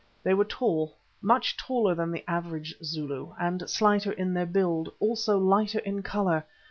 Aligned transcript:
They 0.23 0.33
were 0.33 0.45
tall, 0.45 0.95
much 1.21 1.55
taller 1.55 1.93
than 1.93 2.09
the 2.11 2.27
average 2.27 2.73
Zulu, 2.83 3.35
and 3.39 3.69
slighter 3.69 4.11
in 4.13 4.33
their 4.33 4.47
build, 4.47 4.91
also 4.99 5.37
lighter 5.37 5.77
in 5.77 6.01
colour. 6.01 6.43